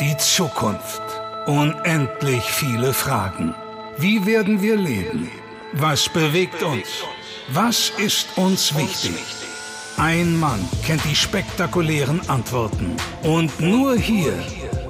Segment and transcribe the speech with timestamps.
[0.00, 1.00] Die Zukunft.
[1.46, 3.54] Unendlich viele Fragen.
[3.96, 5.30] Wie werden wir leben?
[5.72, 6.86] Was bewegt uns?
[7.48, 9.16] Was ist uns wichtig?
[9.96, 12.94] Ein Mann kennt die spektakulären Antworten.
[13.22, 14.34] Und nur hier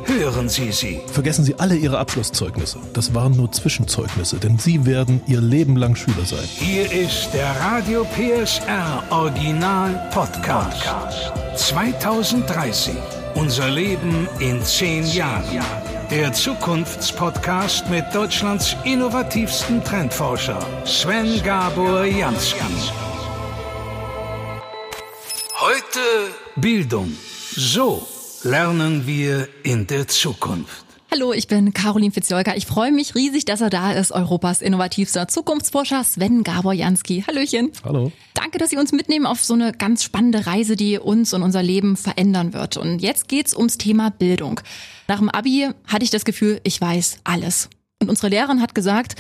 [0.07, 1.01] hören Sie sie.
[1.13, 2.81] Vergessen Sie alle Ihre Abschlusszeugnisse.
[2.93, 6.45] Das waren nur Zwischenzeugnisse, denn Sie werden Ihr Leben lang Schüler sein.
[6.45, 10.83] Hier ist der Radio PSR Original Podcast.
[11.55, 12.97] 2030.
[13.37, 15.63] Unser Leben in zehn Jahren.
[16.11, 22.65] Der Zukunftspodcast mit Deutschlands innovativsten Trendforscher Sven Gabor Jansky.
[25.61, 26.01] Heute
[26.57, 27.15] Bildung.
[27.55, 28.09] So
[28.43, 30.86] lernen wir in der Zukunft.
[31.09, 32.57] Hallo, ich bin Caroline Fitzjolka.
[32.57, 37.23] Ich freue mich riesig, dass er da ist, Europas innovativster Zukunftsforscher Sven Gabor Jansky.
[37.27, 37.71] Hallöchen.
[37.85, 38.11] Hallo.
[38.35, 41.63] Danke, dass Sie uns mitnehmen auf so eine ganz spannende Reise, die uns und unser
[41.63, 42.77] Leben verändern wird.
[42.77, 44.61] Und jetzt geht's ums Thema Bildung.
[45.07, 47.71] Nach dem Abi hatte ich das Gefühl, ich weiß alles.
[48.03, 49.15] Und unsere Lehrerin hat gesagt,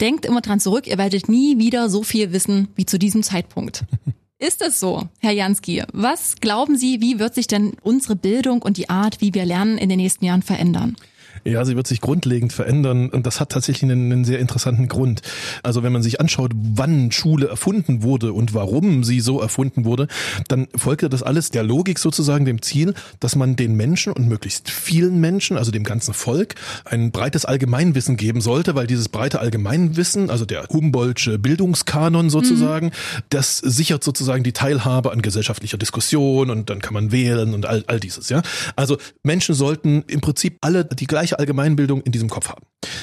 [0.00, 3.84] denkt immer dran zurück, ihr werdet nie wieder so viel wissen wie zu diesem Zeitpunkt.
[4.38, 5.84] Ist es so, Herr Jansky?
[5.92, 9.78] Was glauben Sie, wie wird sich denn unsere Bildung und die Art, wie wir lernen,
[9.78, 10.96] in den nächsten Jahren verändern?
[11.44, 15.20] Ja, sie wird sich grundlegend verändern und das hat tatsächlich einen, einen, sehr interessanten Grund.
[15.62, 20.08] Also wenn man sich anschaut, wann Schule erfunden wurde und warum sie so erfunden wurde,
[20.48, 24.70] dann folgte das alles der Logik sozusagen dem Ziel, dass man den Menschen und möglichst
[24.70, 26.54] vielen Menschen, also dem ganzen Volk,
[26.86, 33.22] ein breites Allgemeinwissen geben sollte, weil dieses breite Allgemeinwissen, also der Humboldtsche Bildungskanon sozusagen, mhm.
[33.28, 37.84] das sichert sozusagen die Teilhabe an gesellschaftlicher Diskussion und dann kann man wählen und all,
[37.86, 38.40] all dieses, ja.
[38.76, 42.62] Also Menschen sollten im Prinzip alle die gleiche Allgemeinbildung in diesem Kopf haben.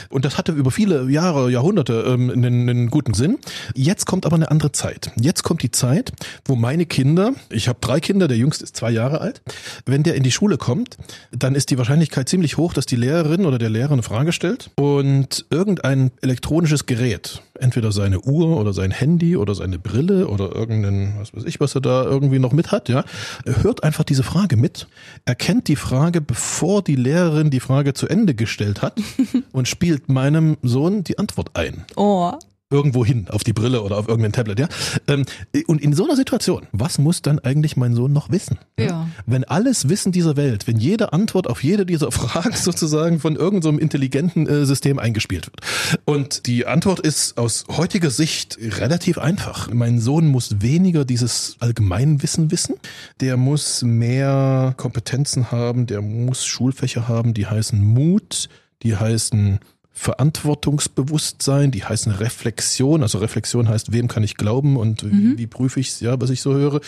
[0.10, 3.40] Und das hatte über viele Jahre, Jahrhunderte ähm, einen, einen guten Sinn.
[3.74, 5.12] Jetzt kommt aber eine andere Zeit.
[5.20, 6.12] Jetzt kommt die Zeit,
[6.46, 9.42] wo meine Kinder, ich habe drei Kinder, der jüngste ist zwei Jahre alt,
[9.86, 10.98] wenn der in die Schule kommt,
[11.32, 14.70] dann ist die Wahrscheinlichkeit ziemlich hoch, dass die Lehrerin oder der Lehrer eine Frage stellt
[14.76, 21.16] und irgendein elektronisches Gerät, entweder seine Uhr oder sein Handy oder seine Brille oder irgendein,
[21.20, 23.04] was weiß ich, was er da irgendwie noch mit hat, ja,
[23.46, 24.88] hört einfach diese Frage mit,
[25.26, 29.00] erkennt die Frage, bevor die Lehrerin die Frage zu Ende gestellt hat
[29.52, 31.86] und spielt meinem Sohn die Antwort ein.
[31.96, 32.34] Oh
[32.72, 34.68] irgendwo hin, auf die Brille oder auf irgendein Tablet, ja.
[35.08, 35.26] Ähm,
[35.68, 38.58] und in so einer Situation, was muss dann eigentlich mein Sohn noch wissen?
[38.80, 39.08] Ja.
[39.26, 43.76] Wenn alles Wissen dieser Welt, wenn jede Antwort auf jede dieser Fragen sozusagen von irgendeinem
[43.76, 45.58] so intelligenten äh, System eingespielt wird.
[46.06, 49.70] Und die Antwort ist aus heutiger Sicht relativ einfach.
[49.72, 52.76] Mein Sohn muss weniger dieses Allgemeinwissen wissen,
[53.20, 58.48] der muss mehr Kompetenzen haben, der muss Schulfächer haben, die heißen Mut,
[58.84, 59.60] die heißen
[59.94, 63.04] Verantwortungsbewusstsein, die heißen Reflexion.
[63.04, 65.38] Also Reflexion heißt, wem kann ich glauben und mhm.
[65.38, 66.80] wie prüfe ich es, ja, was ich so höre.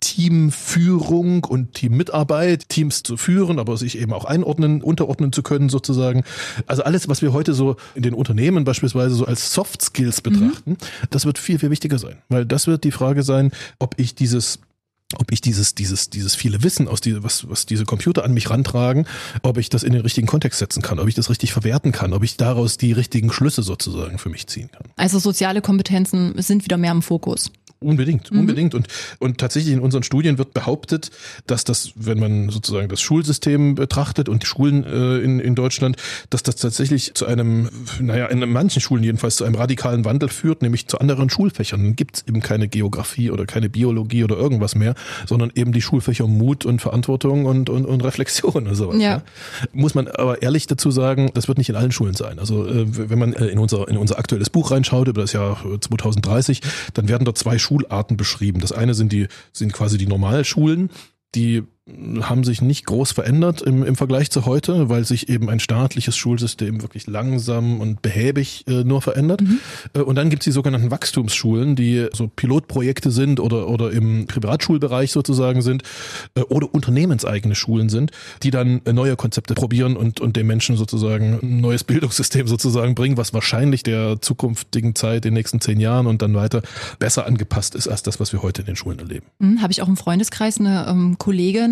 [0.00, 6.22] Teamführung und Teammitarbeit, Teams zu führen, aber sich eben auch einordnen, unterordnen zu können sozusagen.
[6.66, 10.70] Also alles, was wir heute so in den Unternehmen beispielsweise so als Soft Skills betrachten,
[10.70, 10.76] mhm.
[11.10, 12.18] das wird viel, viel wichtiger sein.
[12.28, 14.60] Weil das wird die Frage sein, ob ich dieses
[15.18, 18.50] ob ich dieses, dieses, dieses viele Wissen aus die, was, was diese Computer an mich
[18.50, 19.06] rantragen,
[19.42, 22.12] ob ich das in den richtigen Kontext setzen kann, ob ich das richtig verwerten kann,
[22.12, 24.84] ob ich daraus die richtigen Schlüsse sozusagen für mich ziehen kann.
[24.96, 27.50] Also soziale Kompetenzen sind wieder mehr im Fokus.
[27.82, 28.40] Unbedingt, mhm.
[28.40, 28.74] unbedingt.
[28.74, 28.88] Und,
[29.18, 31.10] und tatsächlich in unseren Studien wird behauptet,
[31.46, 35.96] dass das, wenn man sozusagen das Schulsystem betrachtet und die Schulen äh, in, in Deutschland,
[36.30, 37.68] dass das tatsächlich zu einem,
[38.00, 41.82] naja, in manchen Schulen jedenfalls zu einem radikalen Wandel führt, nämlich zu anderen Schulfächern.
[41.82, 44.94] Dann gibt es eben keine Geografie oder keine Biologie oder irgendwas mehr,
[45.26, 48.96] sondern eben die Schulfächer Mut und Verantwortung und, und, und Reflexion und sowas.
[48.96, 49.02] Ja.
[49.02, 49.22] ja.
[49.72, 52.38] Muss man aber ehrlich dazu sagen, das wird nicht in allen Schulen sein.
[52.38, 55.58] Also äh, wenn man äh, in unser, in unser aktuelles Buch reinschaut über das Jahr
[55.80, 56.60] 2030,
[56.94, 58.60] dann werden dort zwei Schulen Schularten beschrieben.
[58.60, 60.90] Das eine sind die, sind quasi die Normalschulen,
[61.34, 61.62] die
[62.20, 66.16] haben sich nicht groß verändert im, im Vergleich zu heute, weil sich eben ein staatliches
[66.16, 69.40] Schulsystem wirklich langsam und behäbig äh, nur verändert.
[69.40, 69.58] Mhm.
[69.94, 75.10] Äh, und dann gibt's die sogenannten Wachstumsschulen, die so Pilotprojekte sind oder, oder im Privatschulbereich
[75.10, 75.82] sozusagen sind
[76.36, 78.12] äh, oder unternehmenseigene Schulen sind,
[78.44, 82.94] die dann äh, neue Konzepte probieren und, und den Menschen sozusagen ein neues Bildungssystem sozusagen
[82.94, 86.62] bringen, was wahrscheinlich der zukünftigen Zeit, den nächsten zehn Jahren und dann weiter
[87.00, 89.26] besser angepasst ist als das, was wir heute in den Schulen erleben.
[89.40, 91.71] Mhm, Habe ich auch im Freundeskreis eine ähm, Kollegin,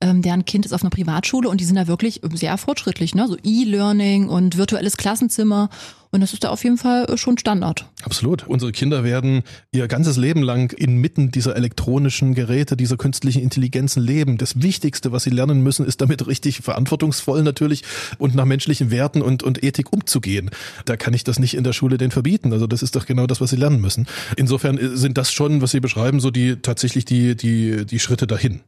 [0.00, 3.26] ähm, deren Kind ist auf einer Privatschule und die sind da wirklich sehr fortschrittlich, ne?
[3.26, 5.70] So E-Learning und virtuelles Klassenzimmer
[6.10, 7.86] und das ist da auf jeden Fall äh, schon Standard.
[8.02, 8.46] Absolut.
[8.46, 9.42] Unsere Kinder werden
[9.72, 14.38] ihr ganzes Leben lang inmitten dieser elektronischen Geräte, dieser künstlichen Intelligenzen leben.
[14.38, 17.84] Das Wichtigste, was sie lernen müssen, ist damit richtig verantwortungsvoll natürlich
[18.18, 20.50] und nach menschlichen Werten und, und Ethik umzugehen.
[20.86, 22.52] Da kann ich das nicht in der Schule den verbieten.
[22.52, 24.06] Also das ist doch genau das, was sie lernen müssen.
[24.36, 28.26] Insofern äh, sind das schon, was Sie beschreiben, so die tatsächlich die, die, die Schritte
[28.26, 28.60] dahin.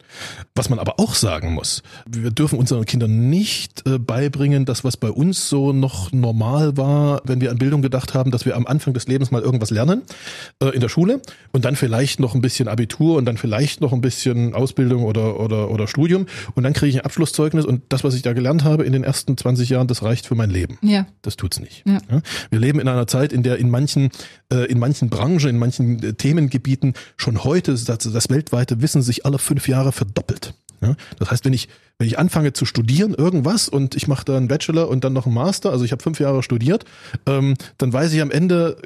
[0.54, 1.82] Was man aber auch sagen muss.
[2.08, 7.20] Wir dürfen unseren Kindern nicht äh, beibringen, dass was bei uns so noch normal war,
[7.24, 10.02] wenn wir an Bildung gedacht haben, dass wir am Anfang des Lebens mal irgendwas lernen
[10.62, 11.20] äh, in der Schule
[11.52, 15.38] und dann vielleicht noch ein bisschen Abitur und dann vielleicht noch ein bisschen Ausbildung oder,
[15.40, 18.64] oder, oder Studium und dann kriege ich ein Abschlusszeugnis und das, was ich da gelernt
[18.64, 20.78] habe in den ersten 20 Jahren, das reicht für mein Leben.
[20.82, 21.06] Ja.
[21.22, 21.84] Das tut's nicht.
[21.86, 21.98] Ja.
[22.10, 22.20] Ja?
[22.50, 24.10] Wir leben in einer Zeit, in der in manchen,
[24.52, 29.26] äh, in manchen Branchen, in manchen äh, Themengebieten schon heute das, das weltweite Wissen sich
[29.26, 30.54] alle fünf Jahre verdoppelt.
[31.18, 31.68] Das heißt, wenn ich
[32.00, 35.26] wenn ich anfange zu studieren irgendwas und ich mache da einen Bachelor und dann noch
[35.26, 36.86] einen Master, also ich habe fünf Jahre studiert,
[37.26, 38.78] ähm, dann weiß ich am Ende.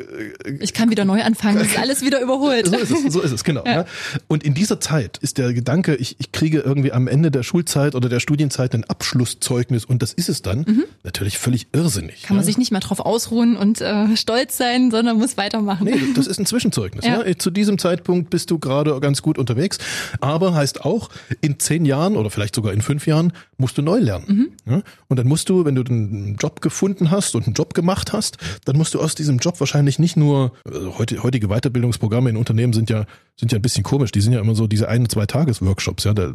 [0.45, 2.67] Äh, ich kann wieder neu anfangen, ist alles wieder überholt.
[2.75, 3.63] So ist es, so ist es, genau.
[3.65, 3.73] Ja.
[3.73, 3.85] Ja.
[4.27, 7.95] Und in dieser Zeit ist der Gedanke, ich, ich kriege irgendwie am Ende der Schulzeit
[7.95, 10.85] oder der Studienzeit ein Abschlusszeugnis und das ist es dann, mhm.
[11.05, 12.23] natürlich völlig irrsinnig.
[12.23, 15.85] Kann man sich nicht mehr drauf ausruhen und äh, stolz sein, sondern muss weitermachen.
[15.85, 17.05] Nee, das ist ein Zwischenzeugnis.
[17.05, 17.23] Ja.
[17.39, 19.79] Zu diesem Zeitpunkt bist du gerade ganz gut unterwegs,
[20.21, 23.83] aber heißt auch, in zehn Jahren oder vielleicht sogar in fünf fünf Jahren musst du
[23.83, 24.25] neu lernen.
[24.29, 24.54] Mhm.
[24.67, 24.83] Ja?
[25.09, 28.39] Und dann musst du, wenn du einen Job gefunden hast und einen Job gemacht hast,
[28.65, 32.73] dann musst du aus diesem Job wahrscheinlich nicht nur, also heute, heutige Weiterbildungsprogramme in Unternehmen
[32.73, 33.05] sind ja,
[33.39, 36.15] sind ja ein bisschen komisch, die sind ja immer so diese ein-, zwei Tages-Workshops, ja,
[36.15, 36.35] da,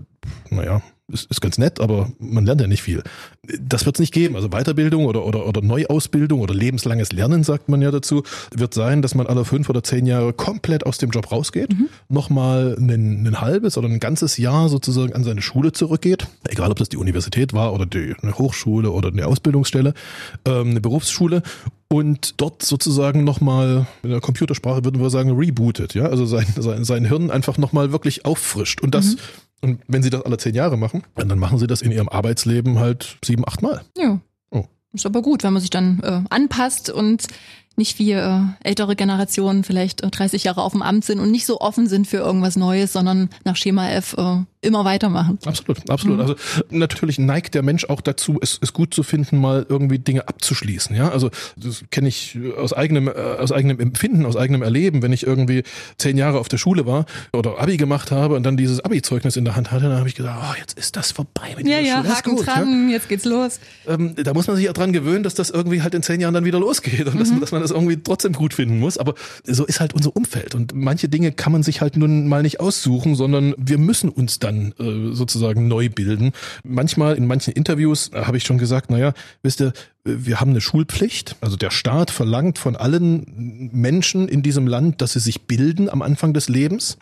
[0.50, 0.82] naja,
[1.12, 3.04] ist, ist ganz nett, aber man lernt ja nicht viel.
[3.60, 4.36] Das wird es nicht geben.
[4.36, 8.24] Also Weiterbildung oder, oder, oder Neuausbildung oder lebenslanges Lernen, sagt man ja dazu,
[8.54, 11.90] wird sein, dass man alle fünf oder zehn Jahre komplett aus dem Job rausgeht, mhm.
[12.08, 16.28] nochmal ein, ein halbes oder ein ganzes Jahr sozusagen an seine Schule zurückgeht.
[16.48, 19.94] Egal, ob das die Universität war oder die, eine Hochschule oder eine Ausbildungsstelle,
[20.46, 21.44] ähm, eine Berufsschule
[21.92, 26.86] und dort sozusagen nochmal, in der Computersprache würden wir sagen, rebootet, ja, also sein, sein,
[26.86, 28.82] sein Hirn einfach nochmal wirklich auffrischt.
[28.82, 29.20] Und das, mhm.
[29.62, 32.80] und wenn sie das alle zehn Jahre machen, dann machen sie das in ihrem Arbeitsleben
[32.80, 33.82] halt sieben, acht Mal.
[33.98, 34.20] Ja.
[34.52, 34.66] Oh.
[34.94, 37.26] Ist aber gut, wenn man sich dann äh, anpasst und
[37.80, 41.48] nicht wie äh, ältere Generationen vielleicht äh, 30 Jahre auf dem Amt sind und nicht
[41.48, 45.40] so offen sind für irgendwas Neues, sondern nach Schema F äh, immer weitermachen.
[45.46, 46.18] Absolut, absolut.
[46.18, 46.22] Mhm.
[46.22, 46.36] Also
[46.70, 50.96] natürlich neigt der Mensch auch dazu, es, es gut zu finden, mal irgendwie Dinge abzuschließen.
[50.96, 55.02] Ja, also das kenne ich aus eigenem äh, aus eigenem Empfinden, aus eigenem Erleben.
[55.02, 55.64] Wenn ich irgendwie
[55.98, 59.46] zehn Jahre auf der Schule war oder Abi gemacht habe und dann dieses Abi-Zeugnis in
[59.46, 61.98] der Hand hatte, dann habe ich gedacht, oh, jetzt ist das vorbei mit ja, ja,
[61.98, 62.16] Schule.
[62.16, 62.96] Haken gut, dran, ja?
[62.96, 63.60] jetzt geht's los.
[63.88, 66.34] Ähm, da muss man sich ja dran gewöhnen, dass das irgendwie halt in zehn Jahren
[66.34, 67.20] dann wieder losgeht und mhm.
[67.20, 68.98] dass, dass man das irgendwie trotzdem gut finden muss.
[68.98, 72.42] Aber so ist halt unser Umfeld und manche Dinge kann man sich halt nun mal
[72.42, 76.32] nicht aussuchen, sondern wir müssen uns dann dann äh, sozusagen neu bilden.
[76.64, 79.14] Manchmal in manchen Interviews äh, habe ich schon gesagt, naja,
[79.44, 79.74] wisst ihr,
[80.18, 81.36] wir haben eine Schulpflicht.
[81.42, 86.02] Also der Staat verlangt von allen Menschen in diesem Land, dass sie sich bilden am
[86.02, 86.98] Anfang des Lebens.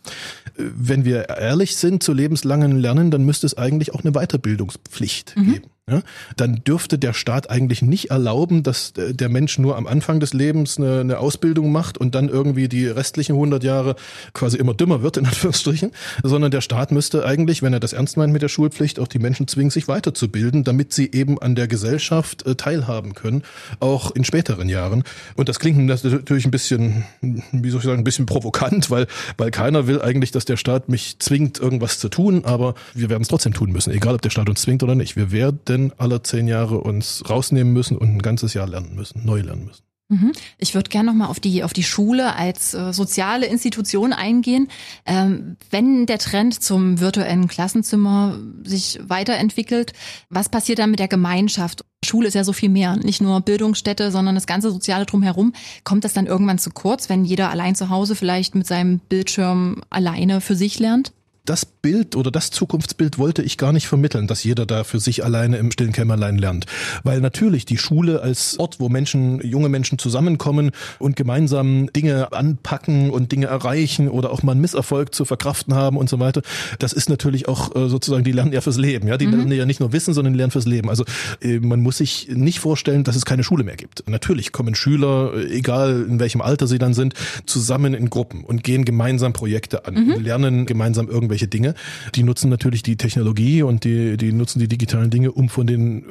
[0.55, 5.53] Wenn wir ehrlich sind zu lebenslangen Lernen, dann müsste es eigentlich auch eine Weiterbildungspflicht mhm.
[5.53, 5.67] geben.
[5.89, 6.01] Ja,
[6.35, 10.77] dann dürfte der Staat eigentlich nicht erlauben, dass der Mensch nur am Anfang des Lebens
[10.77, 13.95] eine, eine Ausbildung macht und dann irgendwie die restlichen 100 Jahre
[14.33, 15.91] quasi immer dümmer wird, in Anführungsstrichen,
[16.23, 19.19] sondern der Staat müsste eigentlich, wenn er das ernst meint mit der Schulpflicht, auch die
[19.19, 22.55] Menschen zwingen, sich weiterzubilden, damit sie eben an der Gesellschaft äh,
[22.97, 23.43] teilhaben können,
[23.79, 25.03] auch in späteren Jahren.
[25.35, 29.07] Und das klingt natürlich ein bisschen, wie soll ich sagen, ein bisschen provokant, weil,
[29.37, 33.21] weil keiner will eigentlich, dass der Staat mich zwingt, irgendwas zu tun, aber wir werden
[33.21, 35.15] es trotzdem tun müssen, egal ob der Staat uns zwingt oder nicht.
[35.15, 39.41] Wir werden alle zehn Jahre uns rausnehmen müssen und ein ganzes Jahr lernen müssen, neu
[39.41, 39.83] lernen müssen.
[40.09, 40.31] Mhm.
[40.57, 44.69] Ich würde gerne nochmal auf die, auf die Schule als äh, soziale Institution eingehen.
[45.05, 49.91] Ähm, wenn der Trend zum virtuellen Klassenzimmer sich weiterentwickelt,
[50.29, 51.83] was passiert dann mit der Gemeinschaft?
[52.05, 55.51] Schule ist ja so viel mehr, nicht nur Bildungsstätte, sondern das ganze Soziale drumherum.
[55.83, 59.81] Kommt das dann irgendwann zu kurz, wenn jeder allein zu Hause vielleicht mit seinem Bildschirm
[59.89, 61.11] alleine für sich lernt?
[61.47, 65.23] Das Bild oder das Zukunftsbild wollte ich gar nicht vermitteln, dass jeder da für sich
[65.23, 66.65] alleine im stillen Kämmerlein lernt.
[67.03, 73.09] Weil natürlich die Schule als Ort, wo Menschen, junge Menschen zusammenkommen und gemeinsam Dinge anpacken
[73.09, 76.41] und Dinge erreichen oder auch mal einen Misserfolg zu verkraften haben und so weiter,
[76.79, 79.07] das ist natürlich auch äh, sozusagen, die lernen ja fürs Leben.
[79.07, 79.37] Ja, Die mhm.
[79.37, 80.89] lernen ja nicht nur Wissen, sondern die lernen fürs Leben.
[80.89, 81.05] Also
[81.41, 84.03] äh, man muss sich nicht vorstellen, dass es keine Schule mehr gibt.
[84.09, 87.13] Natürlich kommen Schüler, äh, egal in welchem Alter sie dann sind,
[87.45, 90.21] zusammen in Gruppen und gehen gemeinsam Projekte an, mhm.
[90.21, 91.73] lernen gemeinsam irgendwelche irgendwelche Dinge.
[92.15, 96.03] Die nutzen natürlich die Technologie und die, die nutzen die digitalen Dinge, um von den,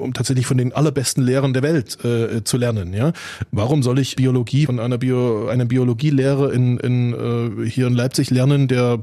[0.00, 2.92] um tatsächlich von den allerbesten Lehrern der Welt äh, zu lernen.
[2.94, 3.12] Ja,
[3.52, 8.30] warum soll ich Biologie von einer Bio, einer Biologielehre in, in äh, hier in Leipzig
[8.30, 8.98] lernen, der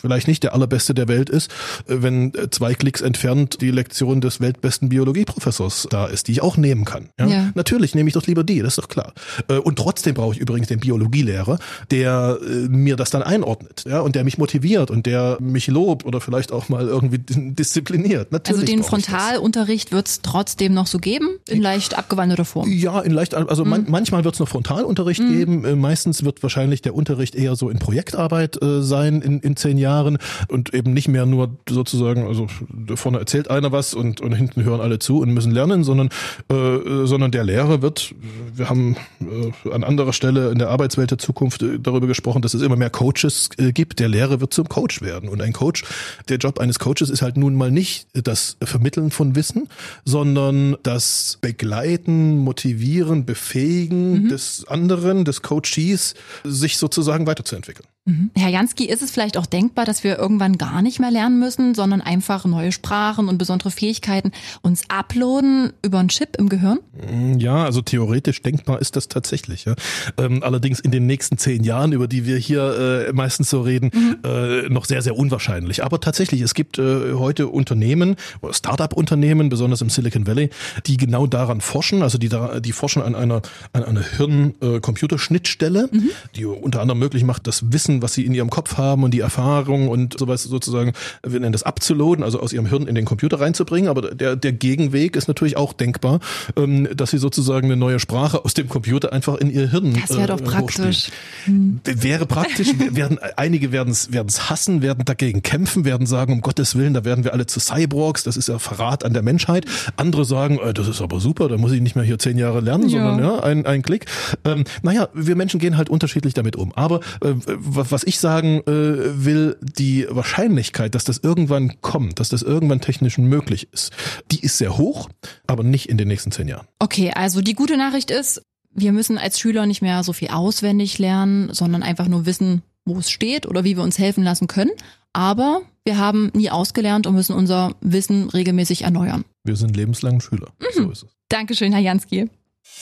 [0.00, 1.50] vielleicht nicht der allerbeste der Welt ist,
[1.86, 6.84] wenn zwei Klicks entfernt die Lektion des weltbesten Biologieprofessors da ist, die ich auch nehmen
[6.84, 7.08] kann.
[7.18, 7.26] Ja?
[7.26, 7.50] ja.
[7.54, 9.12] Natürlich nehme ich doch lieber die, das ist doch klar.
[9.48, 11.58] Äh, und trotzdem brauche ich übrigens den Biologielehrer,
[11.90, 16.04] der äh, mir das dann einordnet, ja, und der mich motiviert und der mich lobt
[16.04, 18.32] oder vielleicht auch mal irgendwie diszipliniert.
[18.32, 22.70] Natürlich also den Frontalunterricht wird es trotzdem noch so geben, in leicht abgewandelter Form.
[22.70, 23.70] Ja, in leicht, also mhm.
[23.70, 25.32] man, manchmal wird es noch Frontalunterricht mhm.
[25.32, 25.64] geben.
[25.64, 29.78] Äh, meistens wird wahrscheinlich der Unterricht eher so in Projektarbeit äh, sein, in, in zehn
[29.78, 32.46] Jahren und eben nicht mehr nur sozusagen, also
[32.94, 36.08] vorne erzählt einer was und, und hinten hören alle zu und müssen lernen, sondern,
[36.50, 38.14] äh, sondern der Lehrer wird,
[38.54, 42.54] wir haben äh, an anderer Stelle in der Arbeitswelt der Zukunft äh, darüber gesprochen, dass
[42.54, 44.00] es immer mehr Coaches äh, gibt.
[44.00, 45.28] Der Lehrer wird zum Coach werden.
[45.28, 45.84] Und ein Coach,
[46.28, 49.68] der Job eines Coaches ist halt nun mal nicht das Vermitteln von Wissen,
[50.04, 54.28] sondern das Begleiten, Motivieren, Befähigen mhm.
[54.28, 56.14] des anderen, des Coaches,
[56.44, 57.86] sich sozusagen weiterzuentwickeln.
[58.06, 58.30] Mhm.
[58.36, 61.74] Herr Jansky, ist es vielleicht auch denkbar, dass wir irgendwann gar nicht mehr lernen müssen,
[61.74, 64.30] sondern einfach neue Sprachen und besondere Fähigkeiten
[64.60, 66.80] uns uploaden über einen Chip im Gehirn?
[66.92, 69.64] Mm, ja, also theoretisch denkbar ist das tatsächlich.
[69.64, 69.74] Ja.
[70.18, 73.90] Ähm, allerdings in den nächsten zehn Jahren, über die wir hier äh, meistens so reden,
[73.94, 74.18] mhm.
[74.22, 75.82] äh, noch sehr, sehr unwahrscheinlich.
[75.82, 78.16] Aber tatsächlich, es gibt äh, heute Unternehmen,
[78.50, 80.50] Start-up-Unternehmen, besonders im Silicon Valley,
[80.84, 83.40] die genau daran forschen, also die, da, die forschen an einer,
[83.72, 86.10] an einer Hirn-Computerschnittstelle, mhm.
[86.36, 89.12] die unter anderem möglich macht, das Wissen Wissen, was sie in ihrem Kopf haben und
[89.12, 93.04] die Erfahrung und sowas sozusagen, wir nennen das abzuladen, also aus ihrem Hirn in den
[93.04, 93.88] Computer reinzubringen.
[93.88, 96.20] Aber der, der Gegenweg ist natürlich auch denkbar,
[96.56, 100.16] ähm, dass sie sozusagen eine neue Sprache aus dem Computer einfach in ihr Hirn Das
[100.16, 101.08] wäre doch äh, praktisch.
[101.44, 101.80] Hm.
[101.84, 102.68] Wäre praktisch.
[102.90, 106.94] werden, einige werden es werden es hassen, werden dagegen kämpfen, werden sagen, um Gottes Willen,
[106.94, 109.66] da werden wir alle zu Cyborgs, das ist ja Verrat an der Menschheit.
[109.96, 112.60] Andere sagen, äh, das ist aber super, da muss ich nicht mehr hier zehn Jahre
[112.60, 113.04] lernen, ja.
[113.04, 114.06] sondern ja, ein, ein Klick.
[114.44, 116.72] Ähm, naja, wir Menschen gehen halt unterschiedlich damit um.
[116.74, 122.42] Aber äh, was ich sagen äh, will, die Wahrscheinlichkeit, dass das irgendwann kommt, dass das
[122.42, 123.92] irgendwann technisch möglich ist,
[124.30, 125.08] die ist sehr hoch,
[125.46, 126.66] aber nicht in den nächsten zehn Jahren.
[126.78, 128.42] Okay, also die gute Nachricht ist,
[128.74, 132.98] wir müssen als Schüler nicht mehr so viel auswendig lernen, sondern einfach nur wissen, wo
[132.98, 134.72] es steht oder wie wir uns helfen lassen können.
[135.12, 139.24] Aber wir haben nie ausgelernt und müssen unser Wissen regelmäßig erneuern.
[139.44, 140.48] Wir sind lebenslang Schüler.
[140.58, 140.82] Mhm.
[140.82, 141.16] So ist es.
[141.28, 142.28] Dankeschön, Herr Jansky.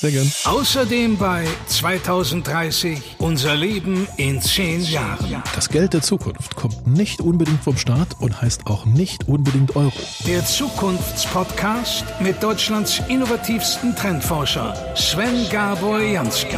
[0.03, 0.33] Sehr gern.
[0.45, 5.43] Außerdem bei 2030 unser Leben in zehn Jahren.
[5.55, 9.93] Das Geld der Zukunft kommt nicht unbedingt vom Staat und heißt auch nicht unbedingt Euro.
[10.27, 16.57] Der Zukunftspodcast mit Deutschlands innovativsten Trendforscher Sven Gabor Jansky.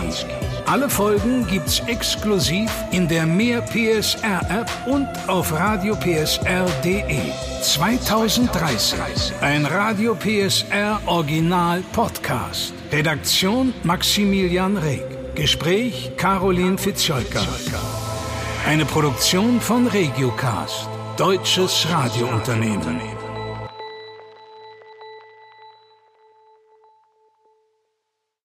[0.66, 7.20] Alle Folgen gibt's exklusiv in der Mehr PSR App und auf radiopsr.de.
[7.62, 8.98] 2030.
[9.42, 12.72] Ein Radio PSR Original Podcast.
[12.92, 15.02] Redaktion Maximilian Reg.
[15.34, 17.40] Gespräch Caroline Fitzjolka.
[18.66, 20.88] Eine Produktion von Regiocast.
[21.16, 23.13] Deutsches Radiounternehmen.